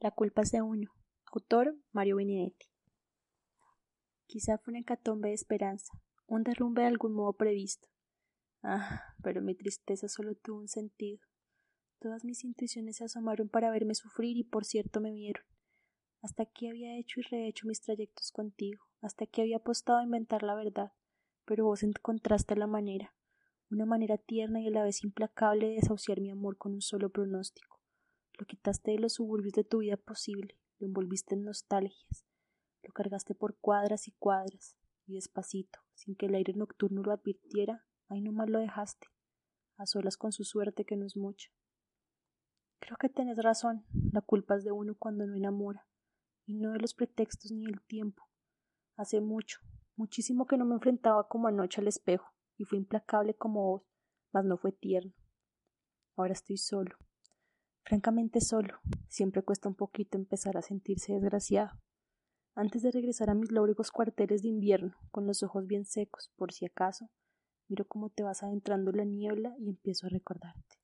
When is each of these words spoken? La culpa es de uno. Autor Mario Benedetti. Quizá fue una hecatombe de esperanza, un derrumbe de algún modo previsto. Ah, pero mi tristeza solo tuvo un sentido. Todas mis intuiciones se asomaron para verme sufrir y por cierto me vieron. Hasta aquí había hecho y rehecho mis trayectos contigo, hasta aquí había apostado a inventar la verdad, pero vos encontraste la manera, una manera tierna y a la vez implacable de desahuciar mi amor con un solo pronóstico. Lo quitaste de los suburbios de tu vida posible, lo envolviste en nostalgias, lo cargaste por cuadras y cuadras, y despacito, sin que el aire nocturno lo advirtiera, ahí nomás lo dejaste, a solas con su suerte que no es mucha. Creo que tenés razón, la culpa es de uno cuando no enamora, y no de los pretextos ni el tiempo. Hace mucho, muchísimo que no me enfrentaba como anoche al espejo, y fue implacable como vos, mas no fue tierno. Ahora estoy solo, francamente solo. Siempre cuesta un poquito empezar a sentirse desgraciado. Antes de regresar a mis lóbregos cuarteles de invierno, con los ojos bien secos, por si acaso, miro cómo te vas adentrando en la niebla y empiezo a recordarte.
La 0.00 0.12
culpa 0.12 0.42
es 0.42 0.52
de 0.52 0.62
uno. 0.62 0.92
Autor 1.32 1.76
Mario 1.90 2.16
Benedetti. 2.16 2.66
Quizá 4.26 4.56
fue 4.58 4.70
una 4.70 4.80
hecatombe 4.80 5.30
de 5.30 5.34
esperanza, 5.34 6.00
un 6.28 6.44
derrumbe 6.44 6.82
de 6.82 6.88
algún 6.88 7.14
modo 7.14 7.32
previsto. 7.32 7.88
Ah, 8.62 9.16
pero 9.24 9.42
mi 9.42 9.56
tristeza 9.56 10.06
solo 10.06 10.36
tuvo 10.36 10.60
un 10.60 10.68
sentido. 10.68 11.26
Todas 11.98 12.24
mis 12.24 12.44
intuiciones 12.44 12.98
se 12.98 13.04
asomaron 13.06 13.48
para 13.48 13.72
verme 13.72 13.96
sufrir 13.96 14.36
y 14.36 14.44
por 14.44 14.64
cierto 14.64 15.00
me 15.00 15.10
vieron. 15.10 15.42
Hasta 16.22 16.44
aquí 16.44 16.68
había 16.68 16.96
hecho 16.96 17.18
y 17.18 17.24
rehecho 17.24 17.66
mis 17.66 17.80
trayectos 17.80 18.30
contigo, 18.30 18.84
hasta 19.00 19.24
aquí 19.24 19.40
había 19.40 19.56
apostado 19.56 19.98
a 19.98 20.04
inventar 20.04 20.44
la 20.44 20.54
verdad, 20.54 20.92
pero 21.44 21.64
vos 21.64 21.82
encontraste 21.82 22.54
la 22.54 22.68
manera, 22.68 23.16
una 23.68 23.84
manera 23.84 24.16
tierna 24.16 24.60
y 24.60 24.68
a 24.68 24.70
la 24.70 24.84
vez 24.84 25.02
implacable 25.02 25.66
de 25.66 25.74
desahuciar 25.74 26.20
mi 26.20 26.30
amor 26.30 26.56
con 26.56 26.72
un 26.72 26.82
solo 26.82 27.10
pronóstico. 27.10 27.77
Lo 28.38 28.46
quitaste 28.46 28.92
de 28.92 29.00
los 29.00 29.14
suburbios 29.14 29.52
de 29.54 29.64
tu 29.64 29.78
vida 29.78 29.96
posible, 29.96 30.56
lo 30.78 30.86
envolviste 30.86 31.34
en 31.34 31.42
nostalgias, 31.42 32.24
lo 32.84 32.92
cargaste 32.92 33.34
por 33.34 33.58
cuadras 33.58 34.06
y 34.06 34.12
cuadras, 34.12 34.76
y 35.06 35.14
despacito, 35.14 35.80
sin 35.94 36.14
que 36.14 36.26
el 36.26 36.36
aire 36.36 36.52
nocturno 36.52 37.02
lo 37.02 37.12
advirtiera, 37.12 37.84
ahí 38.08 38.20
nomás 38.20 38.48
lo 38.48 38.60
dejaste, 38.60 39.08
a 39.76 39.86
solas 39.86 40.16
con 40.16 40.30
su 40.30 40.44
suerte 40.44 40.84
que 40.84 40.96
no 40.96 41.04
es 41.04 41.16
mucha. 41.16 41.50
Creo 42.78 42.96
que 42.96 43.08
tenés 43.08 43.38
razón, 43.38 43.84
la 44.12 44.20
culpa 44.20 44.54
es 44.54 44.62
de 44.62 44.70
uno 44.70 44.94
cuando 44.96 45.26
no 45.26 45.34
enamora, 45.34 45.88
y 46.46 46.54
no 46.54 46.70
de 46.72 46.78
los 46.78 46.94
pretextos 46.94 47.50
ni 47.50 47.66
el 47.66 47.80
tiempo. 47.82 48.22
Hace 48.96 49.20
mucho, 49.20 49.58
muchísimo 49.96 50.46
que 50.46 50.56
no 50.56 50.64
me 50.64 50.74
enfrentaba 50.74 51.26
como 51.26 51.48
anoche 51.48 51.80
al 51.80 51.88
espejo, 51.88 52.32
y 52.56 52.64
fue 52.64 52.78
implacable 52.78 53.34
como 53.34 53.64
vos, 53.64 53.82
mas 54.32 54.44
no 54.44 54.58
fue 54.58 54.70
tierno. 54.70 55.12
Ahora 56.14 56.32
estoy 56.32 56.56
solo, 56.56 56.96
francamente 57.88 58.42
solo. 58.42 58.74
Siempre 59.08 59.42
cuesta 59.42 59.66
un 59.66 59.74
poquito 59.74 60.18
empezar 60.18 60.58
a 60.58 60.62
sentirse 60.62 61.14
desgraciado. 61.14 61.80
Antes 62.54 62.82
de 62.82 62.90
regresar 62.90 63.30
a 63.30 63.34
mis 63.34 63.50
lóbregos 63.50 63.90
cuarteles 63.90 64.42
de 64.42 64.48
invierno, 64.48 64.94
con 65.10 65.26
los 65.26 65.42
ojos 65.42 65.66
bien 65.66 65.86
secos, 65.86 66.30
por 66.36 66.52
si 66.52 66.66
acaso, 66.66 67.08
miro 67.66 67.86
cómo 67.86 68.10
te 68.10 68.22
vas 68.22 68.42
adentrando 68.42 68.90
en 68.90 68.96
la 68.98 69.04
niebla 69.04 69.54
y 69.58 69.70
empiezo 69.70 70.06
a 70.06 70.10
recordarte. 70.10 70.76